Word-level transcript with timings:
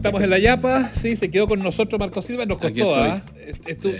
Estamos 0.00 0.22
en 0.22 0.30
la 0.30 0.38
Yapa, 0.38 0.90
sí, 0.94 1.14
se 1.14 1.30
quedó 1.30 1.46
con 1.46 1.62
nosotros 1.62 2.00
Marco 2.00 2.22
Silva, 2.22 2.46
nos 2.46 2.56
costó, 2.56 2.96
¿ah? 2.96 3.22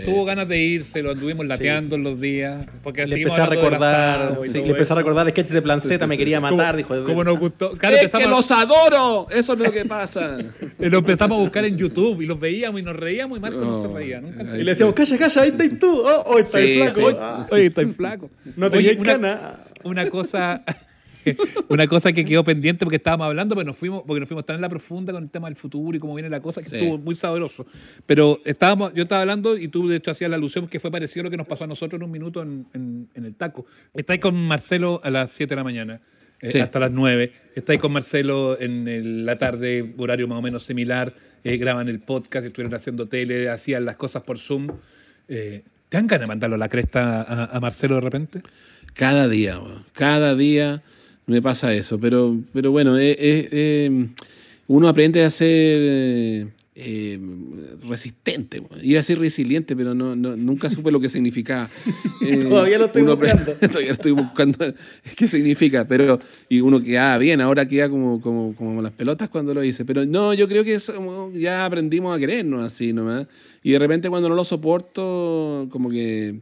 Tuvo 0.07 0.25
ganas 0.25 0.49
de 0.49 0.59
irse, 0.59 1.03
lo 1.03 1.11
anduvimos 1.11 1.45
lateando 1.45 1.97
en 1.97 2.05
los 2.05 2.19
días. 2.19 2.65
Porque 2.83 3.07
le 3.07 3.17
empecé 3.17 3.39
a 3.39 3.45
recordar, 3.45 4.39
sí, 4.41 4.63
le 4.63 4.71
empecé 4.71 4.95
a 4.95 4.97
recordar 4.97 5.27
el 5.27 5.35
sketch 5.35 5.49
de 5.49 5.61
Plan 5.61 5.79
Z, 5.79 6.07
me 6.07 6.17
quería 6.17 6.41
matar, 6.41 6.75
dijo. 6.75 7.05
¿Cómo 7.05 7.23
nos 7.23 7.39
gustó? 7.39 7.73
Claro, 7.73 7.97
es 7.97 8.11
que 8.11 8.27
los 8.27 8.51
adoro, 8.51 9.29
eso 9.31 9.53
es 9.53 9.59
lo 9.59 9.71
que 9.71 9.85
pasa. 9.85 10.39
lo 10.79 10.99
empezamos 10.99 11.37
a 11.37 11.41
buscar 11.43 11.67
en 11.67 11.77
YouTube 11.77 12.23
y 12.23 12.27
los 12.27 12.41
veíamos 12.41 12.81
y 12.81 12.83
nos 12.83 12.97
reíamos 12.97 13.37
y 13.37 13.43
Marco 13.43 13.61
no, 13.61 13.83
se 13.83 13.89
reía. 13.89 14.23
Nunca. 14.23 14.57
Y 14.57 14.63
le 14.63 14.71
decíamos, 14.71 14.95
calla, 14.95 15.19
calla, 15.19 15.43
ahí 15.43 15.51
estás 15.51 15.79
tú, 15.79 16.01
oh, 16.01 16.23
hoy 16.33 16.43
estás 16.43 16.95
flaco. 16.95 17.47
Hoy, 17.51 17.67
estás 17.67 17.87
flaco. 17.95 18.31
No 18.57 18.71
te 18.71 18.79
Oye, 18.79 18.97
una, 18.99 19.67
una 19.85 20.09
cosa... 20.09 20.65
una 21.69 21.87
cosa 21.87 22.13
que 22.13 22.25
quedó 22.25 22.45
pendiente 22.45 22.85
porque 22.85 22.97
estábamos 22.97 23.27
hablando, 23.27 23.55
pero 23.55 23.67
nos 23.67 23.77
fuimos, 23.77 24.03
porque 24.07 24.21
nos 24.21 24.29
fuimos 24.29 24.45
tan 24.45 24.57
en 24.57 24.63
la 24.63 24.69
profunda 24.69 25.13
con 25.13 25.23
el 25.23 25.31
tema 25.31 25.49
del 25.49 25.57
futuro 25.57 25.97
y 25.97 26.01
cómo 26.01 26.15
viene 26.15 26.29
la 26.29 26.41
cosa, 26.41 26.61
que 26.61 26.77
estuvo 26.77 26.99
muy 26.99 27.17
sabroso. 27.17 27.67
Pero 28.07 28.41
estábamos, 28.45 28.95
yo 28.95 29.03
estaba 29.03 29.23
hablando 29.23 29.57
y 29.57 29.69
tú 29.69 29.89
de 29.89 29.97
hecho 29.97 30.11
hacías 30.11 30.31
la 30.31 30.37
alusión 30.37 30.69
que 30.69 30.81
fue 30.81 30.91
parecido 30.91 31.23
a 31.23 31.25
lo 31.25 31.31
que 31.31 31.37
nos 31.37 31.47
pasó 31.47 31.65
a 31.65 31.67
nosotros 31.67 31.99
en 31.99 32.05
un 32.05 32.11
minuto 32.11 32.43
en, 32.43 32.67
en, 32.75 33.25
el 33.25 33.35
taco. 33.35 33.67
Estáis 33.95 34.21
con 34.21 34.35
Marcelo 34.35 35.01
a 35.03 35.11
las 35.11 35.31
7 35.31 35.51
de 35.51 35.57
la 35.57 35.65
mañana. 35.65 36.01
Eh, 36.43 36.63
hasta 36.63 36.79
las 36.79 36.91
9. 36.91 37.33
Estáis 37.55 37.81
con 37.81 37.93
Marcelo 37.93 38.59
en 38.59 39.27
la 39.27 39.37
tarde, 39.37 39.95
horario 39.99 40.27
más 40.27 40.39
o 40.39 40.43
menos 40.43 40.63
similar. 40.63 41.13
Eh, 41.45 41.57
graban 41.57 41.89
el 41.89 42.01
podcast, 42.01 42.47
estuvieron 42.47 42.75
haciendo 42.75 43.09
tele, 43.09 43.49
hacían 43.51 43.85
las 43.85 43.97
cosas 43.97 44.23
por 44.23 44.39
Zoom. 44.39 44.69
Eh, 45.29 45.63
¿Te 45.89 45.97
dan 45.97 46.07
ganas 46.07 46.23
de 46.23 46.27
mandarlo 46.29 46.57
a 46.57 46.59
la 46.59 46.69
cresta 46.69 47.23
a, 47.23 47.61
Marcelo 47.61 47.97
de 47.97 48.01
repente? 48.01 48.43
Cada 48.95 49.29
día, 49.29 49.59
cada 49.93 50.35
día 50.35 50.83
me 51.27 51.41
pasa 51.43 51.73
eso. 51.75 51.99
Pero, 51.99 52.37
pero 52.53 52.71
bueno, 52.71 52.99
eh, 52.99 53.13
eh, 53.13 53.49
eh, 53.53 54.07
uno 54.67 54.89
aprende 54.89 55.25
a 55.25 55.31
ser 55.31 56.49
resistente. 57.89 58.63
Iba 58.83 59.01
a 59.01 59.03
ser 59.03 59.19
resiliente, 59.19 59.77
pero 59.77 59.95
no, 59.95 60.17
nunca 60.17 60.71
supe 60.71 60.91
lo 60.91 61.01
que 61.01 61.09
significaba. 61.09 61.69
todavía 62.49 62.79
lo 62.79 62.87
estoy 62.87 63.03
buscando. 63.03 63.53
todavía 63.53 63.93
estoy 63.93 64.13
buscando 64.13 64.75
qué 65.17 65.29
significa. 65.29 65.87
Pero, 65.87 66.19
y 66.49 66.61
uno 66.61 66.83
queda 66.83 67.19
bien, 67.19 67.41
ahora 67.41 67.67
queda 67.67 67.89
como, 67.89 68.21
como, 68.21 68.55
como 68.55 68.81
las 68.83 68.93
pelotas 68.93 69.29
cuando 69.29 69.55
lo 69.55 69.63
hice. 69.63 69.85
Pero 69.85 70.07
no, 70.07 70.35
yo 70.35 70.49
creo 70.49 70.65
que 70.65 70.79
ya 71.35 71.65
aprendimos 71.65 72.17
a 72.17 72.19
querernos 72.19 72.65
así 72.65 72.93
nomás. 72.93 73.27
Y 73.63 73.73
de 73.73 73.79
repente 73.79 74.09
cuando 74.09 74.29
no 74.29 74.35
lo 74.35 74.45
soporto, 74.45 75.69
como 75.71 75.91
que 75.91 76.41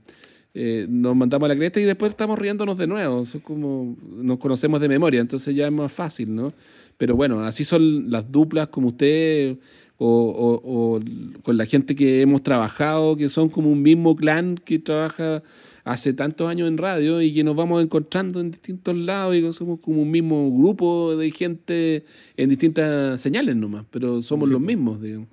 eh, 0.54 0.86
nos 0.88 1.14
mandamos 1.14 1.46
a 1.46 1.48
la 1.48 1.56
cresta 1.56 1.80
y 1.80 1.84
después 1.84 2.10
estamos 2.10 2.38
riéndonos 2.38 2.76
de 2.78 2.86
nuevo. 2.86 3.22
es 3.22 3.36
como 3.42 3.96
nos 4.16 4.38
conocemos 4.38 4.80
de 4.80 4.88
memoria, 4.88 5.20
entonces 5.20 5.54
ya 5.54 5.66
es 5.66 5.72
más 5.72 5.92
fácil, 5.92 6.34
¿no? 6.34 6.52
Pero 6.96 7.16
bueno, 7.16 7.44
así 7.44 7.64
son 7.64 8.10
las 8.10 8.30
duplas 8.30 8.68
como 8.68 8.88
usted 8.88 9.56
o, 9.98 11.00
con 11.42 11.56
la 11.56 11.66
gente 11.66 11.94
que 11.94 12.22
hemos 12.22 12.42
trabajado, 12.42 13.16
que 13.16 13.28
son 13.28 13.48
como 13.48 13.70
un 13.70 13.82
mismo 13.82 14.14
clan 14.16 14.56
que 14.56 14.78
trabaja 14.78 15.42
hace 15.84 16.12
tantos 16.12 16.48
años 16.48 16.68
en 16.68 16.78
radio 16.78 17.20
y 17.20 17.32
que 17.32 17.42
nos 17.42 17.56
vamos 17.56 17.82
encontrando 17.82 18.40
en 18.40 18.50
distintos 18.50 18.96
lados 18.96 19.34
y 19.34 19.52
somos 19.52 19.80
como 19.80 20.02
un 20.02 20.10
mismo 20.10 20.50
grupo 20.56 21.16
de 21.16 21.30
gente 21.30 22.04
en 22.36 22.50
distintas 22.50 23.20
señales 23.20 23.56
nomás, 23.56 23.84
pero 23.90 24.22
somos 24.22 24.48
los 24.48 24.60
mismos, 24.60 25.00
digamos, 25.00 25.28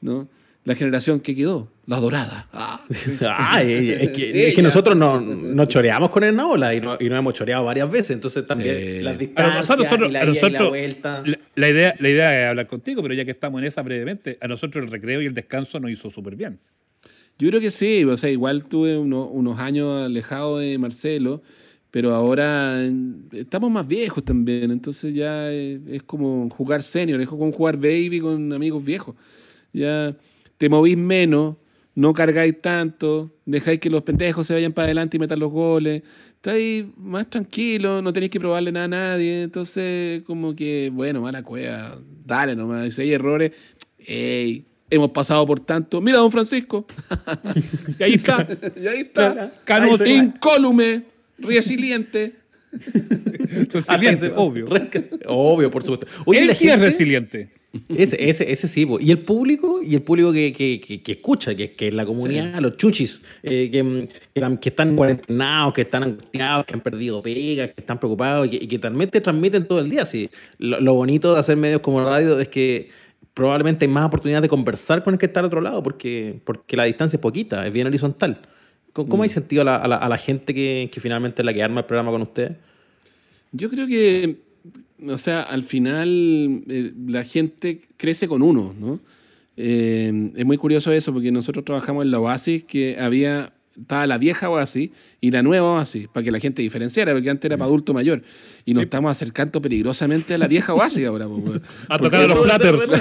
¿no? 0.00 0.28
La 0.64 0.74
generación 0.74 1.20
que 1.20 1.34
quedó, 1.34 1.70
la 1.86 2.00
dorada. 2.00 2.48
Ah. 3.26 3.62
es, 3.62 4.10
que, 4.54 4.62
nosotros 4.62 4.96
nos 4.96 5.22
no 5.22 5.64
choreamos 5.66 6.10
con 6.10 6.24
el 6.24 6.34
Naola 6.34 6.74
y, 6.74 6.80
no, 6.80 6.96
y 6.98 7.08
nos 7.08 7.18
hemos 7.18 7.34
choreado 7.34 7.64
varias 7.64 7.90
veces, 7.90 8.10
entonces 8.10 8.46
también 8.46 9.04
las 9.04 9.18
distancias 9.18 9.78
nosotros, 9.78 10.08
y 10.08 10.12
la, 10.12 10.24
nosotros, 10.24 10.68
vuelta. 10.68 11.22
La, 11.54 11.68
idea, 11.68 11.94
la 11.98 12.08
idea 12.08 12.42
es 12.42 12.50
hablar 12.50 12.66
contigo, 12.66 13.02
pero 13.02 13.14
ya 13.14 13.24
que 13.24 13.30
estamos 13.30 13.60
en 13.60 13.68
esa 13.68 13.82
brevemente, 13.82 14.38
a 14.40 14.48
nosotros 14.48 14.84
el 14.84 14.90
recreo 14.90 15.22
y 15.22 15.26
el 15.26 15.34
descanso 15.34 15.80
nos 15.80 15.90
hizo 15.90 16.10
súper 16.10 16.36
bien. 16.36 16.58
Yo 17.38 17.48
creo 17.48 17.60
que 17.60 17.70
sí, 17.70 18.04
o 18.04 18.16
sea, 18.16 18.30
igual 18.30 18.66
tuve 18.66 18.96
unos 18.96 19.58
años 19.58 20.04
alejado 20.04 20.58
de 20.58 20.78
Marcelo, 20.78 21.42
pero 21.90 22.14
ahora 22.14 22.80
estamos 23.32 23.70
más 23.70 23.86
viejos 23.86 24.24
también, 24.24 24.70
entonces 24.70 25.14
ya 25.14 25.50
es, 25.50 25.80
es 25.88 26.02
como 26.02 26.48
jugar 26.50 26.82
senior, 26.82 27.20
es 27.20 27.28
como 27.28 27.50
jugar 27.52 27.76
baby 27.76 28.20
con 28.20 28.52
amigos 28.52 28.84
viejos. 28.84 29.14
Ya 29.72 30.14
te 30.58 30.68
movís 30.68 30.96
menos, 30.96 31.56
no 31.94 32.12
cargáis 32.12 32.60
tanto, 32.60 33.30
dejáis 33.44 33.78
que 33.80 33.90
los 33.90 34.02
pendejos 34.02 34.46
se 34.46 34.54
vayan 34.54 34.72
para 34.72 34.86
adelante 34.86 35.16
y 35.16 35.20
metan 35.20 35.38
los 35.38 35.52
goles, 35.52 36.02
estáis 36.36 36.84
más 36.96 37.30
tranquilo, 37.30 38.02
no 38.02 38.12
tenéis 38.12 38.30
que 38.30 38.40
probarle 38.40 38.72
nada 38.72 38.86
a 38.86 38.88
nadie, 38.88 39.42
entonces 39.42 40.22
como 40.22 40.54
que, 40.54 40.90
bueno, 40.92 41.20
mala 41.20 41.42
cueva, 41.42 41.98
dale 42.24 42.56
nomás, 42.56 42.94
si 42.94 43.02
hay 43.02 43.12
errores, 43.12 43.52
ey, 43.98 44.64
hemos 44.90 45.10
pasado 45.10 45.46
por 45.46 45.60
tanto, 45.60 46.00
mira 46.00 46.18
don 46.18 46.32
Francisco, 46.32 46.86
y 47.98 48.02
ahí 48.02 48.14
está, 48.14 48.46
y 48.80 48.86
ahí 48.86 49.00
está, 49.00 49.52
cano 49.64 49.94
incólume, 50.04 51.04
resiliente. 51.38 52.34
resiliente, 53.72 54.32
obvio. 54.34 54.66
Obvio, 55.26 55.70
por 55.70 55.84
supuesto. 55.84 56.32
Él 56.32 56.52
sí 56.54 56.68
es 56.68 56.78
resiliente. 56.78 57.63
Ese, 57.88 58.28
ese, 58.28 58.52
ese 58.52 58.68
sí, 58.68 58.86
y 59.00 59.10
el 59.10 59.18
público, 59.20 59.80
y 59.82 59.94
el 59.94 60.02
público 60.02 60.32
que, 60.32 60.52
que, 60.52 60.80
que, 60.80 61.12
escucha, 61.12 61.54
que, 61.54 61.72
que 61.72 61.88
es 61.88 61.94
la 61.94 62.06
comunidad, 62.06 62.60
los 62.60 62.76
chuchis, 62.76 63.20
eh, 63.42 63.68
que, 63.70 64.08
que, 64.60 64.68
están 64.68 64.94
cuarentenados, 64.94 65.74
que 65.74 65.80
están 65.82 66.04
angustiados, 66.04 66.64
que 66.66 66.74
han 66.74 66.80
perdido 66.80 67.20
pegas, 67.20 67.72
que 67.72 67.80
están 67.80 67.98
preocupados 67.98 68.48
y 68.50 68.66
que, 68.68 68.78
también 68.78 69.10
te 69.10 69.20
transmiten 69.20 69.66
todo 69.66 69.80
el 69.80 69.90
día. 69.90 70.06
Sí. 70.06 70.30
Lo, 70.58 70.94
bonito 70.94 71.34
de 71.34 71.40
hacer 71.40 71.56
medios 71.56 71.80
como 71.80 72.04
radio 72.04 72.38
es 72.38 72.48
que 72.48 72.90
probablemente 73.34 73.84
hay 73.86 73.90
más 73.90 74.06
oportunidad 74.06 74.40
de 74.40 74.48
conversar 74.48 75.02
con 75.02 75.14
el 75.14 75.18
que 75.18 75.26
está 75.26 75.40
al 75.40 75.46
otro 75.46 75.60
lado, 75.60 75.82
porque, 75.82 76.40
porque 76.44 76.76
la 76.76 76.84
distancia 76.84 77.16
es 77.16 77.20
poquita, 77.20 77.66
es 77.66 77.72
bien 77.72 77.88
horizontal. 77.88 78.40
¿Cómo, 78.92 79.24
hay 79.24 79.28
mm. 79.28 79.32
sentido 79.32 79.62
a 79.62 79.64
la, 79.64 79.76
a 79.76 80.08
la, 80.08 80.16
gente 80.16 80.54
que, 80.54 80.88
que 80.92 81.00
finalmente 81.00 81.42
es 81.42 81.46
la 81.46 81.52
que 81.52 81.62
arma 81.62 81.80
el 81.80 81.86
programa 81.86 82.12
con 82.12 82.22
ustedes? 82.22 82.52
Yo 83.50 83.68
creo 83.68 83.88
que 83.88 84.36
o 85.06 85.18
sea, 85.18 85.42
al 85.42 85.62
final 85.62 86.64
eh, 86.68 86.92
la 87.06 87.24
gente 87.24 87.82
crece 87.96 88.28
con 88.28 88.42
uno, 88.42 88.74
¿no? 88.78 89.00
Eh, 89.56 90.30
es 90.34 90.44
muy 90.44 90.56
curioso 90.56 90.92
eso 90.92 91.12
porque 91.12 91.30
nosotros 91.30 91.64
trabajamos 91.64 92.04
en 92.04 92.10
la 92.10 92.18
Oasis 92.18 92.64
que 92.64 92.98
había 92.98 93.52
estaba 93.80 94.06
la 94.06 94.18
vieja 94.18 94.48
Oasis 94.50 94.90
y 95.20 95.30
la 95.30 95.42
nueva 95.42 95.74
Oasis, 95.74 96.08
para 96.08 96.24
que 96.24 96.30
la 96.30 96.38
gente 96.38 96.62
diferenciara, 96.62 97.12
porque 97.12 97.30
antes 97.30 97.44
era 97.44 97.56
para 97.56 97.66
adulto 97.66 97.92
mayor. 97.92 98.22
Y 98.64 98.74
nos 98.74 98.84
estamos 98.84 99.10
acercando 99.10 99.60
peligrosamente 99.60 100.34
a 100.34 100.38
la 100.38 100.46
vieja 100.46 100.74
Oasis 100.74 101.06
ahora. 101.06 101.26
a 101.88 101.98
tocar 101.98 102.28
los 102.28 102.38
platters. 102.40 102.92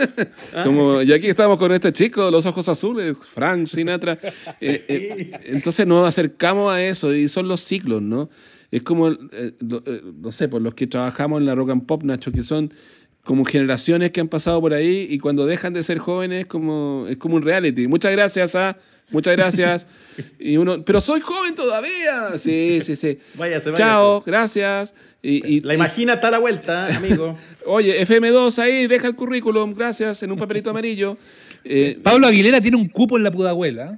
Como, 0.64 1.02
y 1.02 1.12
aquí 1.12 1.26
estamos 1.26 1.58
con 1.58 1.72
este 1.72 1.92
chico, 1.92 2.30
los 2.30 2.46
ojos 2.46 2.68
azules, 2.68 3.16
Frank 3.18 3.66
Sinatra. 3.66 4.18
Eh, 4.64 5.32
entonces 5.46 5.86
nos 5.86 6.06
acercamos 6.06 6.72
a 6.72 6.82
eso 6.82 7.14
y 7.14 7.28
son 7.28 7.48
los 7.48 7.60
ciclos, 7.60 8.00
¿no? 8.00 8.28
Es 8.72 8.82
como, 8.82 9.10
eh, 9.10 9.16
eh, 9.32 9.52
no 9.60 10.32
sé, 10.32 10.48
por 10.48 10.62
los 10.62 10.74
que 10.74 10.86
trabajamos 10.86 11.40
en 11.40 11.46
la 11.46 11.54
rock 11.54 11.70
and 11.70 11.86
pop, 11.86 12.02
Nacho, 12.02 12.32
que 12.32 12.42
son 12.42 12.72
como 13.22 13.44
generaciones 13.44 14.10
que 14.10 14.20
han 14.20 14.28
pasado 14.28 14.60
por 14.60 14.72
ahí 14.74 15.06
y 15.08 15.18
cuando 15.18 15.46
dejan 15.46 15.74
de 15.74 15.84
ser 15.84 15.98
jóvenes 15.98 16.46
como, 16.46 17.06
es 17.08 17.18
como 17.18 17.36
un 17.36 17.42
reality. 17.42 17.86
Muchas 17.86 18.12
gracias, 18.12 18.56
¿ah? 18.56 18.76
Muchas 19.10 19.36
gracias. 19.36 19.86
y 20.40 20.56
uno, 20.56 20.82
pero 20.84 21.02
soy 21.02 21.20
joven 21.20 21.54
todavía. 21.54 22.38
Sí, 22.38 22.80
sí, 22.82 22.96
sí. 22.96 23.18
Váyase, 23.34 23.70
váyase. 23.70 23.74
Chao, 23.74 24.22
gracias. 24.24 24.94
Y, 25.24 25.60
la 25.60 25.74
imagina 25.74 26.14
está 26.14 26.28
a 26.28 26.30
la 26.32 26.38
vuelta, 26.38 26.86
amigo. 26.96 27.36
Oye, 27.66 28.04
FM2 28.04 28.58
ahí, 28.58 28.86
deja 28.88 29.06
el 29.06 29.14
currículum, 29.14 29.72
gracias, 29.74 30.22
en 30.24 30.32
un 30.32 30.38
papelito 30.38 30.70
amarillo. 30.70 31.16
Eh, 31.62 32.00
Pablo 32.02 32.26
Aguilera 32.26 32.60
tiene 32.60 32.76
un 32.78 32.88
cupo 32.88 33.18
en 33.18 33.22
la 33.22 33.30
Pudahuela 33.30 33.94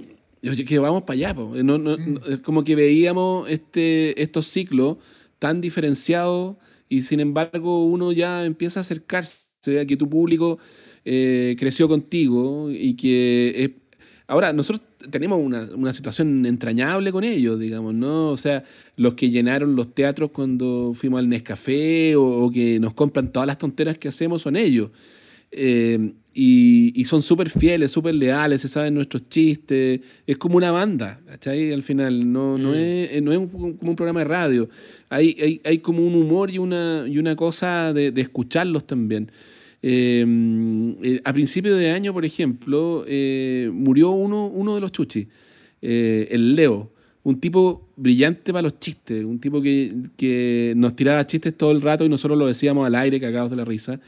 que 0.66 0.78
vamos 0.78 1.03
para 1.03 1.15
allá. 1.15 1.34
Mm. 1.34 2.19
es 2.28 2.41
como 2.41 2.65
que 2.65 2.77
veíamos 2.77 3.49
este, 3.49 4.21
estos 4.22 4.47
ciclos 4.49 4.99
tan 5.38 5.60
diferenciados 5.60 6.56
y 6.88 7.03
sin 7.03 7.21
embargo 7.21 7.84
uno 7.86 8.13
ya 8.13 8.45
empieza 8.45 8.80
a 8.80 8.83
acercarse 8.83 9.80
a 9.80 9.86
que 9.86 9.97
tu 9.97 10.09
público 10.09 10.59
eh, 11.04 11.57
creció 11.59 11.89
contigo 11.89 12.71
y 12.71 12.95
que... 12.95 13.77
ahora, 14.27 14.53
nosotros 14.53 14.83
tenemos 15.10 15.39
una, 15.39 15.92
situación 15.92 16.47
entrañable 16.47 17.13
con 17.13 17.24
ellos, 17.24 17.59
digamos, 17.59 17.95
¿no? 17.95 18.30
O 18.30 18.36
sea, 18.36 18.65
los 18.97 19.15
que 19.15 19.30
llenaron 19.30 19.77
los 19.77 19.95
teatros 19.95 20.30
cuando 20.30 20.92
fuimos 20.95 21.19
al 21.19 21.28
Nescafé 21.28 22.16
o, 22.16 22.22
o 22.22 22.51
que 22.51 22.78
nos 22.80 22.95
compran 22.95 23.33
todas 23.33 23.47
las 23.47 23.59
tonteras 23.59 23.98
que 23.98 24.09
hacemos 24.09 24.42
son 24.42 24.57
ellos. 24.57 24.91
Eh, 25.51 26.15
y, 26.34 27.04
son 27.04 27.22
súper 27.22 27.48
fieles, 27.48 27.92
súper 27.92 28.15
leales, 28.15 28.60
se 28.63 28.69
saben 28.69 28.95
nuestros 28.95 29.28
chistes. 29.28 30.01
Es 30.27 30.36
como 30.36 30.57
una 30.57 30.72
banda, 30.72 31.21
¿cachai? 31.27 31.72
Al 31.72 31.83
final, 31.83 32.33
no, 32.33 32.59
no, 32.59 32.71
mm. 32.71 32.75
es, 32.75 33.22
no 33.22 33.33
es 33.33 33.39
como 33.51 33.77
un 33.81 33.97
programa 33.97 34.21
de 34.21 34.25
radio. 34.25 34.69
Hay, 35.09 35.36
hay, 35.41 35.60
hay, 35.65 35.78
como 35.78 36.04
un 36.04 36.15
humor 36.15 36.51
y 36.51 36.59
una, 36.59 37.04
y 37.07 37.19
una 37.19 37.36
cosa 37.36 37.92
de, 37.92 38.10
de 38.10 38.21
escucharlos 38.21 38.84
también. 38.86 39.31
Eh, 39.81 40.25
eh, 41.03 41.21
a 41.25 41.33
principio 41.33 41.77
de 41.77 41.91
año, 41.91 42.13
por 42.13 42.25
ejemplo, 42.25 43.04
murió 43.72 44.10
uno, 44.10 44.47
uno 44.47 44.75
de 44.75 44.81
los 44.81 44.91
chuchis, 44.91 45.28
el 45.81 46.57
Leo. 46.57 46.91
Un 47.22 47.41
tipo 47.41 47.89
brillante 47.97 48.53
para 48.53 48.65
los 48.65 48.78
chistes, 48.78 49.25
un 49.25 49.39
tipo 49.39 49.63
que, 49.63 49.95
que 50.15 50.75
nos 50.77 50.95
tiraba 50.95 51.27
chistes 51.27 51.57
todo 51.57 51.71
el 51.71 51.81
rato 51.81 52.04
y 52.04 52.09
nosotros 52.10 52.36
lo 52.36 52.47
decíamos 52.47 52.86
al 52.86 52.95
aire, 52.97 53.19
cagados 53.19 53.51
de 53.51 53.57
la 53.57 53.65
risa 53.65 53.98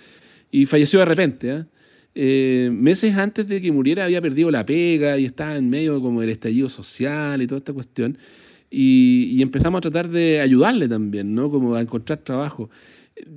y 0.51 0.67
falleció 0.67 0.99
de 1.01 1.05
repente. 1.05 1.67
¿Eh? 2.17 2.71
meses 2.73 3.17
antes 3.17 3.47
de 3.47 3.61
que 3.61 3.71
muriera 3.71 4.05
había 4.05 4.21
perdido 4.21 4.51
la 4.51 4.65
pega 4.65 5.19
y 5.19 5.27
estaba 5.27 5.57
en 5.57 5.69
medio 5.71 6.01
como 6.01 6.23
del 6.23 6.31
estallido 6.31 6.69
social 6.69 7.41
y 7.43 7.47
toda 7.47 7.59
esta 7.59 7.73
cuestión. 7.73 8.19
Y, 8.71 9.41
empezamos 9.43 9.79
a 9.79 9.83
tratar 9.83 10.11
de 10.11 10.41
ayudarle 10.41 10.89
también, 10.89 11.35
¿no? 11.35 11.51
Como 11.51 11.75
a 11.77 11.81
encontrar 11.81 12.19
trabajo. 12.19 12.69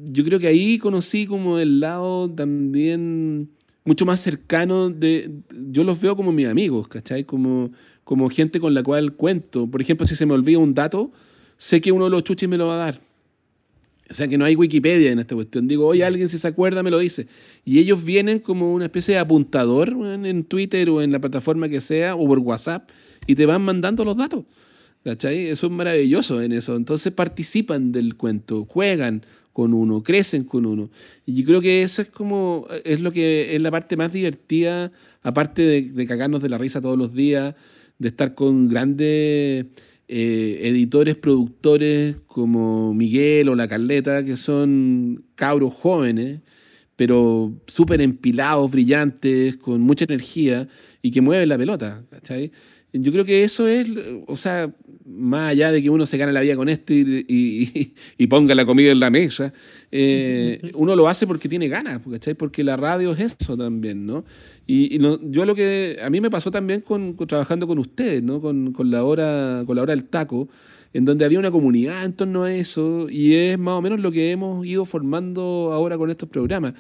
Yo 0.06 0.24
creo 0.24 0.40
que 0.40 0.48
ahí 0.48 0.80
conocí 0.80 1.28
como 1.28 1.60
el 1.60 1.80
lado 1.80 2.30
también 2.30 3.50
mucho 3.86 4.06
más 4.06 4.20
cercano 4.20 4.90
de... 4.90 5.32
Yo 5.72 5.84
los 5.84 6.02
veo 6.02 6.16
como 6.16 6.32
mis 6.32 6.48
amigos, 6.48 6.88
¿cachai? 6.88 7.26
Como, 7.26 7.72
como 8.04 8.30
gente 8.30 8.60
con 8.60 8.74
la 8.74 8.84
cual 8.84 9.14
cuento. 9.14 9.68
Por 9.68 9.82
ejemplo, 9.82 10.08
si 10.08 10.16
se 10.16 10.26
me 10.26 10.34
olvida 10.34 10.58
un 10.58 10.74
dato, 10.74 11.12
sé 11.58 11.80
que 11.80 11.92
uno 11.92 12.06
de 12.06 12.12
los 12.12 12.24
chuchis 12.24 12.50
me 12.50 12.58
lo 12.58 12.68
va 12.68 12.76
a 12.76 12.78
dar. 12.78 13.09
O 14.10 14.14
sea, 14.14 14.28
que 14.28 14.38
no 14.38 14.46
hay 14.46 14.56
Wikipedia 14.56 15.12
en 15.12 15.20
esta 15.20 15.36
cuestión. 15.36 15.68
Digo, 15.68 15.86
oye, 15.86 16.04
alguien 16.04 16.30
si 16.30 16.38
se 16.38 16.48
acuerda 16.48 16.82
me 16.82 16.90
lo 16.90 16.98
dice. 17.00 17.28
Y 17.64 17.80
ellos 17.80 18.04
vienen 18.04 18.40
como 18.40 18.74
una 18.74 18.86
especie 18.86 19.14
de 19.14 19.20
apuntador 19.20 19.90
en 19.90 20.44
Twitter 20.46 20.90
o 20.90 21.02
en 21.02 21.12
la 21.12 21.20
plataforma 21.20 21.70
que 21.70 21.80
sea, 21.80 22.16
o 22.16 22.28
por 22.28 22.40
WhatsApp, 22.40 22.90
y 23.28 23.36
te 23.36 23.46
van 23.46 23.62
mandando 23.62 24.04
los 24.04 24.18
datos. 24.18 24.46
¿Cachai? 25.04 25.48
Eso 25.48 25.68
es 25.68 25.72
maravilloso 25.72 26.42
en 26.42 26.52
eso. 26.52 26.76
Entonces 26.76 27.14
participan 27.14 27.92
del 27.92 28.16
cuento, 28.18 28.66
juegan 28.66 29.24
con 29.54 29.74
uno, 29.74 30.04
crecen 30.04 30.44
con 30.44 30.66
uno. 30.66 30.90
Y 31.26 31.36
yo 31.36 31.46
creo 31.46 31.62
que 31.62 31.84
eso 31.84 32.02
es 32.02 32.10
como, 32.10 32.68
es 32.84 33.00
lo 33.00 33.12
que 33.12 33.56
es 33.56 33.62
la 33.62 33.72
parte 33.72 33.98
más 33.98 34.14
divertida, 34.14 34.92
aparte 35.22 35.62
de, 35.62 36.06
cagarnos 36.08 36.42
de 36.42 36.50
la 36.50 36.58
risa 36.58 36.82
todos 36.82 36.98
los 36.98 37.14
días, 37.14 37.56
de 37.98 38.08
estar 38.08 38.36
con 38.36 38.68
grandes 38.70 39.66
eh, 40.12 40.60
editores, 40.64 41.16
productores 41.16 42.16
como 42.26 42.96
Miguel 42.96 43.48
o 43.50 43.56
La 43.56 43.68
Carleta, 43.68 44.24
que 44.26 44.36
son 44.38 45.24
cabros 45.36 45.72
jóvenes, 45.76 46.42
pero 46.96 47.54
súper 47.68 48.02
empilados, 48.02 48.72
brillantes, 48.72 49.58
con 49.58 49.82
mucha 49.82 50.06
energía 50.06 50.68
y 51.04 51.12
que 51.12 51.22
mueven 51.22 51.48
la 51.48 51.60
pelota. 51.60 52.04
¿cachai? 52.10 52.52
Yo 52.92 53.12
creo 53.12 53.24
que 53.24 53.44
eso 53.44 53.68
es, 53.68 53.88
o 54.26 54.36
sea, 54.36 54.74
más 55.06 55.52
allá 55.52 55.72
de 55.72 55.82
que 55.82 55.90
uno 55.90 56.06
se 56.06 56.18
gane 56.18 56.32
la 56.32 56.42
vida 56.42 56.56
con 56.56 56.70
esto 56.70 56.94
y, 56.94 57.94
y, 58.18 58.28
ponga 58.28 58.56
la 58.56 58.66
comida 58.66 58.92
en 58.92 59.00
la 59.00 59.10
mesa, 59.10 59.54
eh, 59.92 60.72
uno 60.74 60.96
lo 60.96 61.08
hace 61.08 61.28
porque 61.28 61.48
tiene 61.50 61.68
ganas, 61.68 62.02
¿cachai? 62.10 62.34
Porque 62.34 62.64
la 62.64 62.78
radio 62.78 63.12
es 63.14 63.20
eso 63.40 63.58
también, 63.58 64.06
¿no? 64.06 64.26
Y, 64.66 65.00
yo 65.00 65.46
lo 65.46 65.54
que 65.56 66.00
a 66.02 66.10
mí 66.10 66.20
me 66.22 66.30
pasó 66.30 66.50
también 66.50 66.82
con, 66.82 67.16
trabajando 67.28 67.68
con 67.68 67.78
ustedes, 67.80 68.24
¿no? 68.24 68.42
Con, 68.42 68.74
la 68.86 69.04
hora, 69.04 69.64
con 69.66 69.76
la 69.76 69.84
hora 69.84 69.96
del 69.96 70.06
taco, 70.06 70.50
en 70.94 71.06
donde 71.06 71.26
había 71.26 71.38
una 71.38 71.52
comunidad 71.52 72.06
en 72.06 72.14
torno 72.14 72.44
a 72.44 72.54
eso 72.54 73.08
y 73.10 73.36
es 73.36 73.60
más 73.60 73.74
o 73.76 73.82
menos 73.82 74.00
lo 74.00 74.12
que 74.12 74.32
hemos 74.32 74.66
ido 74.66 74.86
formando 74.86 75.72
ahora 75.72 75.98
con 75.98 76.10
estos 76.10 76.30
programas 76.30 76.74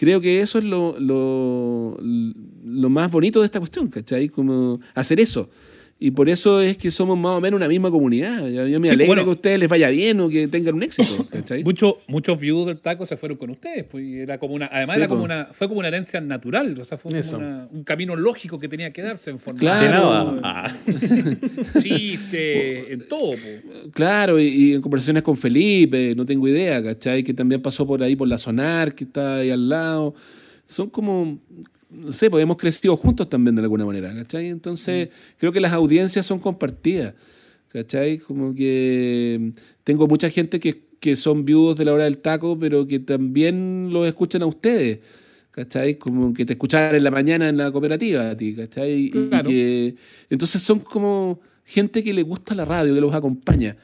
creo 0.00 0.22
que 0.22 0.40
eso 0.40 0.56
es 0.56 0.64
lo, 0.64 0.98
lo, 0.98 1.98
lo, 2.00 2.88
más 2.88 3.10
bonito 3.10 3.40
de 3.40 3.44
esta 3.44 3.58
cuestión, 3.58 3.88
¿cachai? 3.88 4.30
Como 4.30 4.80
hacer 4.94 5.20
eso. 5.20 5.50
Y 6.02 6.12
por 6.12 6.30
eso 6.30 6.62
es 6.62 6.78
que 6.78 6.90
somos 6.90 7.18
más 7.18 7.32
o 7.32 7.42
menos 7.42 7.58
una 7.58 7.68
misma 7.68 7.90
comunidad. 7.90 8.48
Yo 8.48 8.80
me 8.80 8.88
alegro 8.88 9.16
que 9.16 9.20
a 9.20 9.34
ustedes 9.34 9.58
les 9.58 9.68
vaya 9.68 9.90
bien 9.90 10.18
o 10.22 10.30
que 10.30 10.48
tengan 10.48 10.74
un 10.74 10.82
éxito. 10.82 11.26
Muchos 11.62 11.96
muchos 12.06 12.40
views 12.40 12.68
del 12.68 12.78
taco 12.78 13.04
se 13.04 13.18
fueron 13.18 13.36
con 13.36 13.50
ustedes. 13.50 13.84
Pues, 13.84 14.06
era 14.06 14.38
como 14.38 14.54
una, 14.54 14.64
además 14.72 14.96
era 14.96 15.08
como 15.08 15.24
una, 15.24 15.48
fue 15.52 15.68
como 15.68 15.80
una 15.80 15.88
herencia 15.88 16.18
natural. 16.22 16.74
O 16.80 16.84
sea, 16.86 16.96
fue 16.96 17.22
como 17.22 17.68
un 17.70 17.84
camino 17.84 18.16
lógico 18.16 18.58
que 18.58 18.66
tenía 18.66 18.90
que 18.94 19.02
darse 19.02 19.28
en 19.28 19.38
forma 19.38 19.60
claro. 19.60 20.36
de 20.36 20.40
ah. 20.42 20.74
chiste, 21.82 22.92
en 22.94 23.06
todo. 23.06 23.34
Claro, 23.92 24.40
y, 24.40 24.72
en 24.72 24.80
conversaciones 24.80 25.22
con 25.22 25.36
Felipe, 25.36 26.14
no 26.14 26.24
tengo 26.24 26.48
idea, 26.48 26.82
¿cachai? 26.82 27.22
Que 27.22 27.34
también 27.34 27.60
pasó 27.60 27.86
por 27.86 28.02
ahí 28.02 28.16
por 28.16 28.26
la 28.26 28.38
Sonar, 28.38 28.94
que 28.94 29.04
está 29.04 29.36
ahí 29.36 29.50
al 29.50 29.68
lado. 29.68 30.14
Son 30.64 30.88
como 30.88 31.40
no 31.90 32.12
sé, 32.12 32.30
pues 32.30 32.42
hemos 32.42 32.56
crecido 32.56 32.96
juntos 32.96 33.28
también 33.28 33.56
de 33.56 33.62
alguna 33.62 33.84
manera, 33.84 34.14
¿cachai? 34.14 34.48
Entonces, 34.48 35.08
mm. 35.08 35.12
creo 35.38 35.52
que 35.52 35.60
las 35.60 35.72
audiencias 35.72 36.24
son 36.26 36.38
compartidas, 36.38 37.14
¿cachai? 37.72 38.18
Como 38.18 38.54
que 38.54 39.52
tengo 39.84 40.06
mucha 40.06 40.30
gente 40.30 40.60
que, 40.60 40.82
que 41.00 41.16
son 41.16 41.44
viudos 41.44 41.76
de 41.78 41.84
la 41.84 41.92
hora 41.92 42.04
del 42.04 42.18
taco, 42.18 42.58
pero 42.58 42.86
que 42.86 43.00
también 43.00 43.88
los 43.92 44.06
escuchan 44.06 44.42
a 44.42 44.46
ustedes, 44.46 45.00
¿cachai? 45.50 45.96
Como 45.96 46.32
que 46.32 46.44
te 46.44 46.52
escuchan 46.52 46.94
en 46.94 47.04
la 47.04 47.10
mañana 47.10 47.48
en 47.48 47.56
la 47.56 47.72
cooperativa 47.72 48.30
a 48.30 48.36
ti, 48.36 48.54
¿cachai? 48.54 49.10
Y 49.48 49.96
entonces 50.28 50.62
son 50.62 50.80
como 50.80 51.40
gente 51.64 52.02
que 52.02 52.12
le 52.12 52.22
gusta 52.22 52.54
la 52.54 52.64
radio, 52.64 52.94
que 52.94 53.00
los 53.00 53.14
acompaña. 53.14 53.76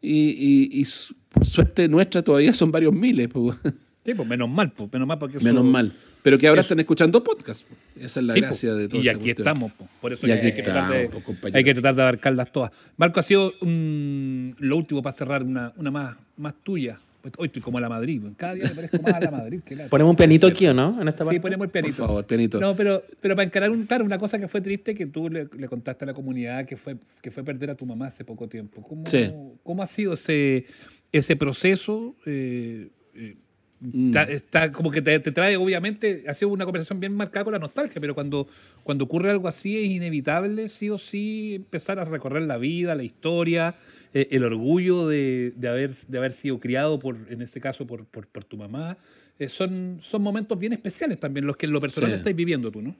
Y, 0.00 0.80
y, 0.80 0.86
por 1.28 1.46
suerte 1.46 1.88
nuestra 1.88 2.22
todavía 2.22 2.52
son 2.52 2.72
varios 2.72 2.92
miles. 2.92 3.28
Pues. 3.28 3.56
Sí, 4.04 4.14
pues 4.14 4.28
menos 4.28 4.50
mal, 4.50 4.72
pues, 4.72 4.92
menos 4.92 5.06
mal 5.06 5.18
porque 5.18 5.38
Menos 5.38 5.64
mal. 5.64 5.92
Pero 6.22 6.38
que 6.38 6.46
ahora 6.46 6.60
están 6.60 6.78
escuchando 6.78 7.22
podcast. 7.22 7.64
Esa 7.96 8.20
es 8.20 8.26
la 8.26 8.34
gracia 8.34 8.74
de 8.74 8.88
todo. 8.88 9.02
Y 9.02 9.08
aquí 9.08 9.30
estamos, 9.30 9.72
por 10.00 10.12
eso 10.12 10.26
hay, 10.26 10.52
que 10.52 10.62
tratar 10.62 10.90
de, 10.90 11.10
hay, 11.52 11.64
que 11.64 11.74
tratar 11.74 11.94
de, 11.94 12.02
abarcarlas 12.02 12.52
todas. 12.52 12.70
Marco, 12.96 13.20
ha 13.20 13.22
sido 13.22 13.52
lo 13.60 14.76
último 14.76 15.02
para 15.02 15.12
cerrar 15.12 15.42
una, 15.42 15.72
una 15.76 15.90
más, 15.90 16.16
más 16.36 16.54
tuya. 16.62 17.00
Hoy 17.38 17.46
estoy 17.46 17.62
como 17.62 17.78
a 17.78 17.80
la 17.80 17.88
Madrid, 17.88 18.20
cada 18.36 18.54
día 18.54 18.64
me 18.64 18.74
parezco 18.74 19.00
más 19.00 19.14
a 19.14 19.20
la 19.20 19.30
Madrid. 19.30 19.60
¿Ponemos 19.90 20.10
un 20.10 20.16
pianito 20.16 20.46
aquí 20.48 20.66
o 20.66 20.74
no? 20.74 21.00
En 21.00 21.06
esta 21.06 21.24
parte? 21.24 21.36
Sí, 21.36 21.40
ponemos 21.40 21.64
el 21.66 21.70
pianito. 21.70 21.96
Por 21.96 22.06
favor, 22.06 22.26
pianito. 22.26 22.60
No, 22.60 22.74
pero, 22.74 23.04
pero 23.20 23.36
para 23.36 23.46
encarar 23.46 23.70
un, 23.70 23.86
claro, 23.86 24.04
una 24.04 24.18
cosa 24.18 24.38
que 24.40 24.48
fue 24.48 24.60
triste 24.60 24.94
que 24.94 25.06
tú 25.06 25.28
le, 25.28 25.46
contaste 25.68 26.04
a 26.04 26.06
la 26.06 26.14
comunidad 26.14 26.66
que 26.66 26.76
fue, 26.76 26.96
que 27.20 27.30
fue 27.30 27.44
perder 27.44 27.70
a 27.70 27.74
tu 27.76 27.86
mamá 27.86 28.06
hace 28.06 28.24
poco 28.24 28.48
tiempo. 28.48 28.82
¿Cómo, 28.82 29.04
¿cómo 29.62 29.82
ha 29.82 29.86
sido 29.86 30.14
ese, 30.14 30.66
ese 31.12 31.36
proceso? 31.36 32.16
Eh, 32.26 32.88
eh, 33.14 33.36
Mm. 33.82 34.16
Está, 34.28 34.70
como 34.70 34.92
que 34.92 35.02
te, 35.02 35.18
trae, 35.18 35.56
obviamente, 35.56 36.24
ha 36.28 36.34
sido 36.34 36.50
una 36.50 36.64
conversación 36.64 37.00
bien 37.00 37.14
marcada 37.14 37.44
con 37.44 37.52
la 37.52 37.58
nostalgia, 37.58 38.00
pero 38.00 38.14
cuando, 38.14 38.46
cuando 38.84 39.04
ocurre 39.04 39.30
algo 39.30 39.48
así 39.48 39.76
es 39.76 39.90
inevitable, 39.90 40.68
sí 40.68 40.88
o 40.88 40.98
sí, 40.98 41.54
empezar 41.56 41.98
a 41.98 42.04
recorrer 42.04 42.42
la 42.42 42.58
vida, 42.58 42.94
la 42.94 43.02
historia, 43.02 43.74
eh, 44.14 44.28
el 44.30 44.44
orgullo 44.44 45.08
de, 45.08 45.52
de, 45.56 45.68
haber, 45.68 45.94
de 45.94 46.18
haber 46.18 46.32
sido 46.32 46.60
criado, 46.60 47.00
por, 47.00 47.16
en 47.28 47.42
este 47.42 47.60
caso, 47.60 47.84
por, 47.84 48.06
por, 48.06 48.44
tu 48.44 48.56
mamá. 48.56 48.98
Eh, 49.38 49.48
son, 49.48 49.98
son 50.00 50.22
momentos 50.22 50.56
bien 50.58 50.72
especiales 50.72 51.18
también 51.18 51.46
los 51.46 51.56
que 51.56 51.66
en 51.66 51.72
lo 51.72 51.80
personal 51.80 52.12
estáis 52.12 52.36
viviendo 52.36 52.70
tú, 52.70 52.82
¿no? 52.82 52.94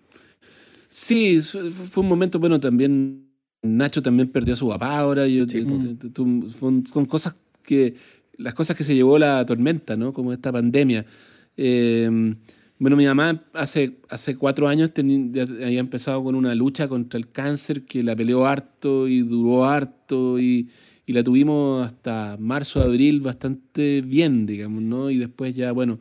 Sí, 0.89 1.41
fue 1.41 2.03
un 2.03 2.09
momento, 2.09 2.41
bueno, 2.41 2.59
también 2.59 3.29
Nacho 3.63 4.03
también 4.03 4.29
perdió 4.29 4.55
a 4.55 4.57
su 4.57 4.69
papá 4.69 4.99
ahora, 4.99 5.29
yo, 5.29 5.47
son 5.49 7.07
cosas 7.07 7.37
que 7.63 7.95
las 8.39 8.55
cosas 8.55 8.77
que 8.77 8.85
se 8.85 8.95
llevó 8.95 9.19
la 9.19 9.45
tormenta, 9.47 9.97
¿no? 9.97 10.13
Como 10.13 10.33
esta 10.33 10.53
pandemia. 10.53 11.05
Em, 11.57 12.37
bueno, 12.79 12.97
mi 12.97 13.07
mamá 13.07 13.45
hace, 13.53 13.99
hace 14.09 14.37
cuatro 14.37 14.69
años 14.69 14.91
había 14.97 15.81
empezado 15.81 16.23
con 16.25 16.35
una 16.35 16.55
lucha 16.55 16.89
contra 16.89 17.19
el 17.19 17.31
cáncer 17.31 17.85
que 17.85 18.03
la 18.03 18.17
peleó 18.17 18.47
harto 18.47 19.07
y 19.07 19.21
duró 19.21 19.65
harto 19.67 20.39
y, 20.41 20.69
y 21.07 21.13
la 21.13 21.23
tuvimos 21.23 21.87
hasta 21.87 22.37
marzo, 22.39 22.83
abril 22.83 23.21
bastante 23.21 24.01
bien, 24.01 24.47
digamos, 24.47 24.83
¿no? 24.83 25.11
Y 25.11 25.19
después 25.19 25.55
ya, 25.55 25.73
bueno, 25.73 26.01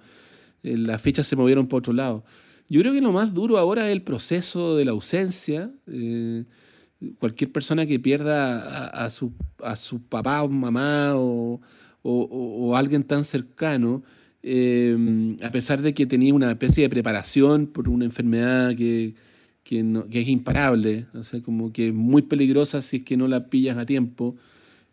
eh, 0.64 0.78
las 0.78 1.02
fechas 1.02 1.28
se 1.28 1.36
movieron 1.36 1.68
por 1.68 1.80
otro 1.80 1.94
lado. 1.94 2.24
Yo 2.70 2.80
creo 2.82 2.94
que 2.94 3.02
lo 3.02 3.12
más 3.12 3.34
duro 3.34 3.58
ahora 3.58 3.88
es 3.88 3.92
el 3.92 4.02
proceso 4.02 4.76
de 4.78 4.86
la 4.86 4.92
ausencia. 4.92 5.72
Eh, 5.88 6.46
cualquier 7.20 7.52
persona 7.52 7.86
que 7.86 8.00
pierda 8.00 8.88
a, 8.88 9.10
su, 9.10 9.34
a 9.64 9.76
su 9.76 10.02
papá 10.04 10.44
o 10.44 10.50
mamá 10.50 11.14
o 11.16 11.60
o, 12.04 12.76
alguien 12.76 13.04
tan 13.04 13.24
cercano, 13.24 14.04
em, 14.44 15.38
a 15.44 15.52
pesar 15.52 15.82
de 15.82 15.94
que 15.94 16.06
tenía 16.06 16.34
una 16.34 16.52
especie 16.52 16.84
de 16.84 16.90
preparación 16.90 17.68
por 17.68 17.90
una 17.90 18.06
enfermedad 18.06 18.76
que, 18.76 19.14
que, 19.64 19.80
es 20.12 20.28
imparable, 20.28 21.06
o 21.14 21.24
sea, 21.24 21.42
como 21.42 21.72
que 21.72 21.90
es 21.90 21.94
muy 21.94 22.24
peligrosa 22.24 22.82
si 22.82 22.98
es 22.98 23.04
que 23.04 23.18
no 23.18 23.28
la 23.28 23.50
pillas 23.50 23.78
a 23.78 23.84
tiempo. 23.84 24.36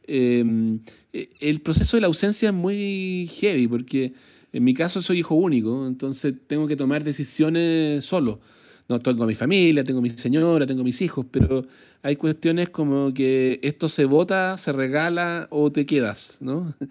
Em, 0.07 0.81
e, 1.13 1.31
el 1.41 1.61
proceso 1.61 1.97
de 1.97 2.03
la 2.03 2.07
ausencia 2.09 2.51
es 2.51 2.55
muy 2.55 3.29
heavy, 3.39 3.67
porque 3.69 4.13
en 4.53 4.65
mi 4.65 4.75
caso 4.75 5.03
soy 5.03 5.21
hijo 5.21 5.35
único, 5.35 5.87
entonces 5.87 6.35
tengo 6.47 6.67
que 6.67 6.77
tomar 6.77 7.05
decisiones 7.05 8.05
solo. 8.05 8.41
No 8.89 9.01
tengo 9.01 9.27
mi 9.27 9.35
familia, 9.35 9.85
tengo 9.85 10.01
mi 10.01 10.11
señora, 10.11 10.67
tengo 10.67 10.83
mis 10.83 11.03
hijos, 11.03 11.27
pero 11.31 11.67
hay 12.03 12.17
cuestiones 12.17 12.71
como 12.71 13.13
que 13.13 13.59
esto 13.63 13.89
se 13.89 14.05
vota, 14.05 14.57
se 14.59 14.73
regala 14.73 15.49
o 15.51 15.71
te 15.73 15.87
quedas, 15.87 16.39
¿no? 16.41 16.75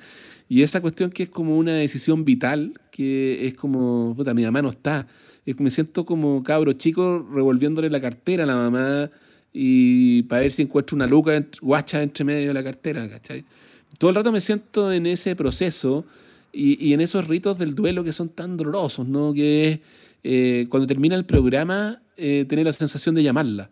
Y 0.49 0.61
esa 0.61 0.79
cuestión 0.79 1.11
que 1.11 1.23
es 1.23 1.29
como 1.29 1.57
una 1.57 1.73
decisión 1.73 2.23
vital, 2.23 2.73
que 2.89 3.47
es 3.47 3.55
como, 3.55 4.13
puta, 4.15 4.33
mi 4.33 4.43
mamá 4.45 4.61
no 4.61 4.69
está. 4.69 5.05
Me 5.45 5.69
siento 5.71 6.05
como 6.05 6.41
cabro 6.41 6.71
chico 6.71 7.27
revolviéndole 7.33 7.89
la 7.89 7.99
cartera 7.99 8.45
a 8.45 8.47
la 8.47 8.55
mamá 8.55 9.11
y 9.51 10.21
para 10.23 10.43
ver 10.43 10.51
si 10.53 10.61
encuentro 10.61 10.95
una 10.95 11.05
luca 11.05 11.45
guacha 11.61 12.01
entre 12.01 12.23
medio 12.23 12.47
de 12.47 12.53
la 12.53 12.63
cartera, 12.63 13.09
¿cachai? 13.09 13.43
Todo 13.97 14.09
el 14.09 14.15
rato 14.15 14.31
me 14.31 14.39
siento 14.39 14.93
en 14.93 15.05
ese 15.05 15.35
proceso 15.35 16.05
y, 16.53 16.81
y 16.85 16.93
en 16.93 17.01
esos 17.01 17.27
ritos 17.27 17.57
del 17.57 17.75
duelo 17.75 18.05
que 18.05 18.13
son 18.13 18.29
tan 18.29 18.55
dolorosos, 18.55 19.05
¿no? 19.05 19.33
Que 19.33 19.69
es 19.69 19.79
eh, 20.23 20.67
cuando 20.69 20.87
termina 20.87 21.15
el 21.15 21.25
programa 21.25 22.01
eh, 22.17 22.45
tener 22.49 22.65
la 22.65 22.73
sensación 22.73 23.15
de 23.15 23.23
llamarla. 23.23 23.69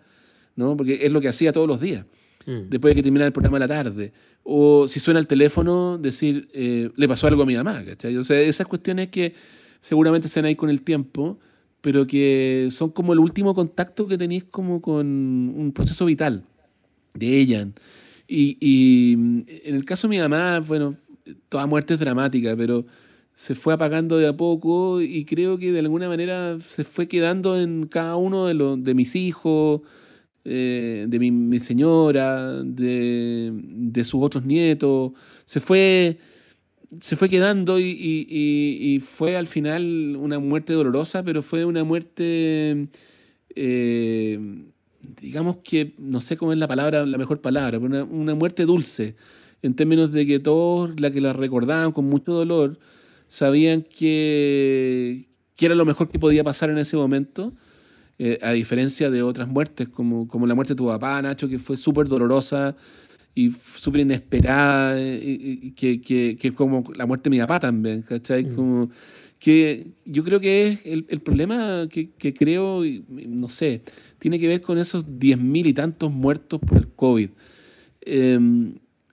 ¿No? 0.56 0.76
Porque 0.78 1.06
es 1.06 1.12
lo 1.12 1.22
que 1.22 1.28
hacía 1.28 1.52
todos 1.52 1.68
los 1.68 1.80
días, 1.80 2.06
mm. 2.46 2.70
después 2.70 2.92
de 2.92 2.96
que 2.96 3.04
terminara 3.04 3.28
el 3.28 3.34
programa 3.34 3.58
de 3.58 3.60
la 3.60 3.68
tarde. 3.68 4.14
O 4.44 4.88
si 4.88 5.00
suena 5.00 5.20
el 5.20 5.28
teléfono, 5.28 5.98
decir, 5.98 6.50
eh, 6.54 6.92
le 6.96 7.08
pasó 7.08 7.28
algo 7.28 7.44
a 7.44 7.46
mi 7.46 7.56
mamá, 7.56 7.84
¿cachai? 7.84 8.16
O 8.18 8.24
sea, 8.24 8.40
esas 8.40 8.68
cuestiones 8.68 9.10
que 9.10 9.34
seguramente 9.80 10.28
se 10.28 10.40
van 10.40 10.48
a 10.48 10.52
ir 10.52 10.58
con 10.58 10.70
el 10.70 10.82
tiempo, 10.82 11.40
pero 11.82 12.08
que 12.08 12.68
son 12.72 12.90
como 12.90 13.14
el 13.14 13.20
último 13.20 13.54
contacto 13.54 14.08
que 14.08 14.18
tenéis 14.18 14.46
como 14.46 14.82
con 14.82 15.06
un 15.06 15.72
proceso 15.74 16.06
vital 16.06 16.44
de 17.14 17.38
ella. 17.38 17.68
Y, 18.28 18.58
y 18.60 19.14
en 19.14 19.76
el 19.76 19.86
caso 19.86 20.08
de 20.08 20.16
mi 20.16 20.20
mamá, 20.20 20.60
bueno, 20.62 20.96
toda 21.50 21.68
muerte 21.68 21.94
es 21.94 22.00
dramática, 22.00 22.56
pero 22.56 22.86
se 23.36 23.54
fue 23.54 23.74
apagando 23.74 24.18
de 24.18 24.28
a 24.28 24.36
poco 24.36 25.02
y 25.02 25.26
creo 25.26 25.58
que 25.58 25.72
de 25.72 25.80
alguna 25.80 26.08
manera 26.08 26.58
se 26.62 26.86
fue 26.86 27.08
quedando 27.08 27.60
en 27.60 27.86
cada 27.86 28.16
uno 28.16 28.46
de, 28.46 28.54
los, 28.54 28.82
de 28.82 28.94
mis 28.94 29.16
hijos, 29.16 29.82
eh, 30.46 31.06
de 31.08 31.20
mi, 31.20 31.60
señora, 31.60 32.62
de, 32.64 33.52
de, 33.52 34.04
sus 34.04 34.24
otros 34.24 34.46
nietos. 34.46 35.14
Se 35.46 35.60
fue, 35.60 36.20
se 37.00 37.16
fue 37.16 37.30
quedando 37.30 37.80
y, 37.80 37.96
y, 38.30 39.00
fue 39.00 39.36
al 39.38 39.48
final 39.48 40.16
una 40.20 40.38
muerte 40.38 40.74
dolorosa, 40.74 41.24
pero 41.24 41.42
fue 41.42 41.66
una 41.66 41.84
muerte, 41.84 42.90
eh, 43.56 44.40
digamos 45.20 45.58
que, 45.64 45.96
no 45.98 46.22
sé 46.22 46.38
cómo 46.38 46.54
es 46.54 46.60
la 46.60 46.68
palabra, 46.68 47.06
la 47.06 47.18
mejor 47.18 47.42
palabra, 47.42 47.80
pero 47.80 47.86
una, 47.86 48.04
una 48.04 48.36
muerte 48.36 48.66
dulce, 48.66 49.16
en 49.64 49.76
términos 49.76 50.12
de 50.12 50.28
que 50.28 50.40
todos 50.40 51.00
la 51.00 51.10
que 51.10 51.22
la 51.22 51.34
recordaban 51.34 51.92
con 51.92 52.06
mucho 52.06 52.34
dolor, 52.34 52.78
sabían 53.30 53.82
que, 53.82 55.28
que 55.56 55.66
era 55.66 55.74
lo 55.74 55.86
mejor 55.86 56.10
que 56.10 56.20
podía 56.20 56.44
pasar 56.44 56.70
en 56.70 56.78
ese 56.78 56.98
momento, 56.98 57.54
eh, 58.18 58.40
a 58.42 58.52
diferencia 58.52 59.10
de 59.10 59.22
otras 59.22 59.48
muertes, 59.48 59.90
como, 59.90 60.28
como 60.28 60.48
la 60.48 60.56
muerte 60.56 60.74
de 60.74 60.78
tu 60.78 60.88
papá, 60.88 61.22
Nacho, 61.22 61.50
que 61.50 61.60
fue 61.60 61.76
súper 61.76 62.08
dolorosa 62.08 62.76
y 63.34 63.52
súper 63.52 64.02
inesperada, 64.02 65.00
eh, 65.00 65.20
y, 65.22 65.72
que, 65.72 66.00
que, 66.00 66.38
que, 66.40 66.54
como 66.54 66.86
la 66.96 67.06
muerte 67.06 67.30
de 67.30 67.36
mi 67.36 67.40
papá 67.42 67.60
también, 67.60 68.02
¿cachai? 68.04 68.46
Mm. 68.46 68.56
Como 68.56 68.90
que 69.38 69.88
yo 70.06 70.24
creo 70.24 70.40
que 70.40 70.68
es 70.68 70.80
el, 70.86 71.06
el 71.10 71.20
problema 71.20 71.88
que, 71.90 72.10
que, 72.12 72.34
creo, 72.34 72.84
no 73.10 73.50
sé, 73.50 73.82
tiene 74.20 74.40
que 74.40 74.48
ver 74.48 74.62
con 74.62 74.78
esos 74.78 75.20
diez 75.20 75.38
mil 75.38 75.68
y 75.68 75.74
tantos 75.74 76.12
muertos 76.12 76.62
por 76.62 76.78
el 76.78 76.88
COVID. 76.88 77.30
Eh, 78.02 78.40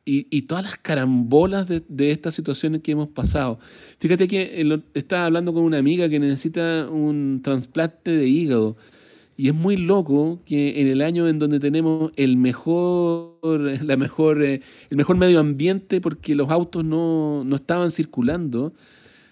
y, 0.04 0.42
todas 0.42 0.64
las 0.64 0.76
carambolas 0.78 1.68
de, 1.68 1.82
de, 1.88 2.11
estas 2.11 2.35
situaciones 2.35 2.82
que 2.82 2.92
hemos 2.92 3.09
pasado. 3.09 3.61
Fíjate 3.99 4.26
que 4.26 4.82
estaba 4.94 5.26
hablando 5.26 5.52
con 5.52 5.62
una 5.62 5.78
amiga 5.78 6.09
que 6.09 6.18
necesita 6.18 6.88
un 6.90 7.40
trasplante 7.42 8.11
de 8.11 8.26
hígado. 8.26 8.76
Y 9.37 9.49
es 9.49 9.54
muy 9.54 9.76
loco 9.76 10.40
que 10.44 10.80
en 10.80 10.88
el 10.88 11.02
año 11.02 11.26
en 11.26 11.38
donde 11.38 11.59
tenemos 11.59 12.12
el 12.16 12.37
mejor, 12.37 13.38
la 13.82 13.97
mejor, 13.97 14.42
eh, 14.42 14.61
el 14.90 14.97
mejor 14.97 15.16
medio 15.16 15.40
ambiente 15.40 16.00
porque 16.00 16.35
los 16.35 16.50
autos 16.50 16.85
no, 16.85 17.44
no 17.44 17.56
estaban 17.56 17.90
circulando, 17.90 18.73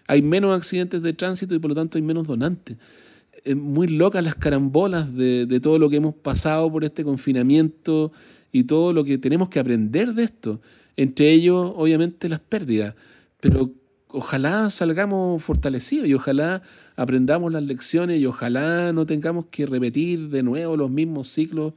hay 0.06 0.22
menos 0.22 0.56
accidentes 0.56 1.02
de 1.02 1.12
tránsito 1.12 1.54
y 1.54 1.58
por 1.58 1.70
lo 1.70 1.74
tanto 1.74 1.98
hay 1.98 2.02
menos 2.02 2.26
donantes. 2.26 2.76
Es 3.44 3.56
muy 3.56 3.88
locas 3.88 4.22
las 4.22 4.34
carambolas 4.34 5.14
de, 5.14 5.46
de 5.46 5.60
todo 5.60 5.78
lo 5.78 5.88
que 5.88 5.96
hemos 5.96 6.14
pasado 6.14 6.70
por 6.70 6.84
este 6.84 7.04
confinamiento 7.04 8.12
y 8.52 8.64
todo 8.64 8.92
lo 8.92 9.04
que 9.04 9.18
tenemos 9.18 9.48
que 9.48 9.60
aprender 9.60 10.12
de 10.14 10.24
esto. 10.24 10.60
Entre 10.96 11.30
ellos, 11.32 11.72
obviamente, 11.76 12.28
las 12.28 12.40
pérdidas. 12.40 12.94
Pero 13.40 13.70
ojalá 14.08 14.70
salgamos 14.70 15.42
fortalecidos 15.42 16.08
y 16.08 16.14
ojalá 16.14 16.62
aprendamos 16.96 17.52
las 17.52 17.62
lecciones 17.62 18.20
y 18.20 18.26
ojalá 18.26 18.92
no 18.92 19.06
tengamos 19.06 19.46
que 19.46 19.66
repetir 19.66 20.28
de 20.28 20.42
nuevo 20.42 20.76
los 20.76 20.90
mismos 20.90 21.28
ciclos 21.28 21.74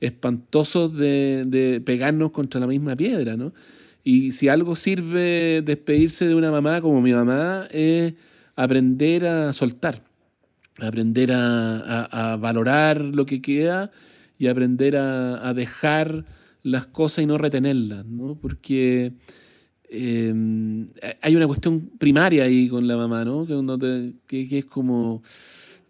espantosos 0.00 0.96
de, 0.96 1.44
de 1.46 1.80
pegarnos 1.80 2.30
contra 2.30 2.60
la 2.60 2.66
misma 2.66 2.94
piedra, 2.94 3.36
¿no? 3.36 3.52
Y 4.04 4.32
si 4.32 4.48
algo 4.48 4.76
sirve 4.76 5.62
despedirse 5.64 6.26
de 6.26 6.34
una 6.34 6.50
mamá 6.50 6.80
como 6.80 7.00
mi 7.00 7.12
mamá, 7.12 7.66
es 7.70 8.14
aprender 8.56 9.26
a 9.26 9.52
soltar, 9.52 10.02
aprender 10.80 11.32
a, 11.32 12.32
a 12.32 12.36
valorar 12.36 13.00
lo 13.00 13.26
que 13.26 13.42
queda 13.42 13.90
y 14.38 14.46
aprender 14.46 14.96
a, 14.96 15.52
dejar 15.52 16.24
las 16.62 16.86
cosas 16.86 17.24
y 17.24 17.26
no 17.26 17.38
retenerlas, 17.38 18.06
¿no? 18.06 18.38
Porque 18.40 19.12
em, 19.90 20.86
hay 21.20 21.36
una 21.36 21.46
cuestión 21.46 21.90
primaria 21.98 22.44
ahí 22.44 22.68
con 22.68 22.86
la 22.86 22.96
mamá, 22.96 23.24
¿no? 23.24 23.46
Que, 24.26 24.58
es 24.58 24.64
como, 24.64 25.22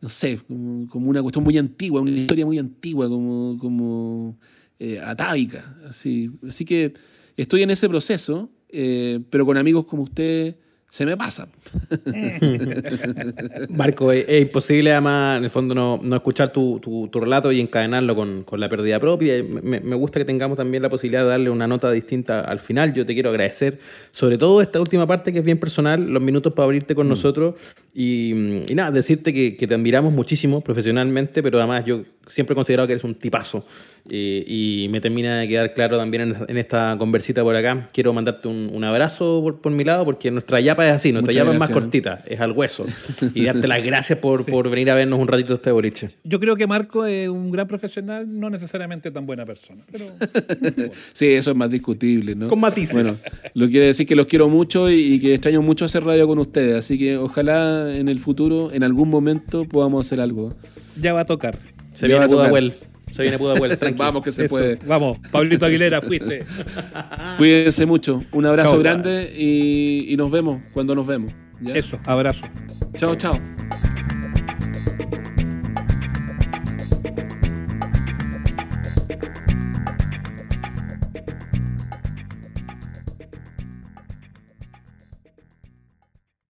no 0.01 0.09
sé, 0.09 0.41
como, 0.47 1.09
una 1.09 1.23
cuestión 1.23 1.45
muy 1.45 1.59
antigua, 1.59 2.01
una 2.01 2.11
historia 2.11 2.47
muy 2.47 2.59
antigua, 2.59 3.09
como, 3.09 3.59
como 3.59 4.39
eh, 4.79 4.99
atávica. 4.99 5.77
Así. 5.87 6.31
así 6.47 6.65
que 6.65 6.95
estoy 7.37 7.63
en 7.63 7.71
ese 7.71 7.89
proceso, 7.89 8.51
eh, 8.71 9.21
pero 9.31 9.45
con 9.45 9.57
amigos 9.59 9.85
como 9.87 10.05
usted 10.05 10.57
se 10.91 11.05
me 11.05 11.17
pasa. 11.17 11.49
Marco, 13.69 14.11
es, 14.11 14.43
imposible 14.43 14.91
además, 14.93 15.39
en 15.39 15.45
el 15.45 15.51
fondo, 15.51 15.75
no, 15.75 16.01
no 16.03 16.17
escuchar 16.17 16.51
tu, 16.51 16.81
tu, 16.81 17.09
tu, 17.09 17.21
relato 17.21 17.53
y 17.53 17.61
encadenarlo 17.61 18.17
con, 18.17 18.43
con 18.43 18.59
la 18.59 18.71
pérdida 18.71 18.99
propia. 18.99 19.43
Me, 19.43 19.81
me, 19.81 19.97
gusta 19.97 20.19
que 20.19 20.25
tengamos 20.25 20.57
también 20.57 20.83
la 20.83 20.89
posibilidad 20.89 21.25
de 21.25 21.29
darle 21.29 21.51
una 21.51 21.67
nota 21.67 21.91
distinta 21.91 22.41
al 22.41 22.61
final. 22.61 22.95
Yo 22.95 23.05
te 23.05 23.13
quiero 23.13 23.29
agradecer, 23.29 23.79
sobre 24.11 24.39
todo 24.39 24.63
esta 24.63 24.81
última 24.81 25.07
parte 25.07 25.31
que 25.31 25.41
es 25.41 25.45
bien 25.45 25.59
personal, 25.59 26.01
los 26.01 26.23
minutos 26.23 26.55
para 26.55 26.65
abrirte 26.65 26.95
con 26.95 27.07
mm. 27.07 27.11
nosotros 27.11 27.55
y, 27.93 28.63
y, 28.71 28.75
nada, 28.75 28.91
decirte 28.91 29.35
que, 29.35 29.57
que 29.57 29.67
te 29.67 29.75
admiramos 29.75 30.13
muchísimo 30.13 30.63
profesionalmente, 30.63 31.43
pero 31.43 31.59
además 31.59 31.85
yo 31.85 32.03
siempre 32.27 32.55
he 32.55 32.57
considerado 32.57 32.87
que 32.87 32.95
eres 32.95 33.05
un 33.05 33.15
tipazo. 33.15 33.67
Y 34.11 34.89
me 34.91 35.01
termina 35.01 35.39
de 35.39 35.49
quedar 35.49 35.75
claro 35.75 35.99
también 35.99 36.35
en, 36.49 36.57
esta 36.57 36.97
conversita 36.99 37.43
por 37.43 37.55
acá. 37.55 37.87
Quiero 37.93 38.13
mandarte 38.13 38.49
un, 38.49 38.71
un 38.73 38.85
abrazo 38.85 39.41
por, 39.43 39.61
por, 39.61 39.73
mi 39.73 39.85
lado, 39.85 40.05
porque 40.05 40.31
nuestra 40.31 40.61
yapa 40.61 40.87
es 40.87 40.93
así, 40.95 41.13
nuestra 41.13 41.33
yapa 41.33 41.53
es 41.53 41.59
más 41.59 41.71
cortita, 41.71 42.23
es 42.27 42.41
al 42.41 42.53
hueso. 42.53 42.87
y 43.35 43.45
darte 43.45 43.69
las 43.69 43.83
gracias 43.83 44.19
por, 44.19 44.47
por 44.47 44.71
venir 44.71 44.91
a 44.91 44.95
vernos 44.95 45.19
un 45.19 45.29
ratito 45.29 45.55
este 45.55 45.71
boliche. 45.71 46.11
Yo 46.25 46.41
creo 46.41 46.57
que 46.57 46.67
Marco 46.67 47.05
es 47.05 47.29
un 47.29 47.51
gran 47.51 47.69
profesional, 47.69 48.27
no 48.29 48.51
necesariamente 48.51 49.11
tan 49.11 49.27
buena 49.27 49.45
persona. 49.45 49.85
Pero, 49.91 50.07
sí, 51.13 51.27
eso 51.27 51.51
es 51.51 51.57
más 51.57 51.71
discutible, 51.71 52.35
¿no? 52.35 52.49
Con 52.49 52.61
matices. 52.61 53.25
Bueno, 53.31 53.51
lo 53.55 53.69
quiere 53.69 53.87
decir 53.87 54.07
que 54.07 54.17
los 54.17 54.27
quiero 54.27 54.49
mucho 54.49 54.91
y, 54.91 55.21
que 55.21 55.35
extraño 55.35 55.63
mucho 55.63 55.85
hacer 55.85 56.05
radio 56.05 56.27
con 56.27 56.39
ustedes. 56.39 56.77
Así 56.77 56.99
que 56.99 57.17
ojalá 57.17 57.95
en 57.95 58.09
el 58.09 58.21
futuro, 58.21 58.73
en 58.73 58.85
algún 58.85 59.09
momento, 59.09 59.65
podamos 59.65 60.07
hacer 60.07 60.21
algo. 60.21 60.55
Ya 61.01 61.13
va 61.13 61.21
a 61.21 61.27
tocar. 61.27 61.59
Se 61.95 62.07
viene 62.07 62.29
Pudahuel. 62.29 62.88
Se 63.13 63.23
viene 63.23 63.39
Pudahuel. 63.39 63.79
Vamos 63.97 64.23
que 64.23 64.33
se 64.33 64.49
puede. 64.49 64.77
Vamos, 64.87 65.19
Pablito 65.31 65.67
Aguilera, 65.67 66.01
fuiste. 66.01 66.45
Cuídense 67.39 67.87
mucho. 67.87 68.23
Un 68.33 68.47
abrazo 68.47 68.79
grande 68.79 69.33
y, 69.37 70.07
y, 70.13 70.17
nos 70.17 70.31
vemos 70.31 70.63
cuando 70.73 70.95
nos 70.95 71.07
vemos. 71.07 71.33
Eso, 71.75 71.99
abrazo. 72.05 72.47
Chao, 72.97 73.15
chao. 73.17 73.39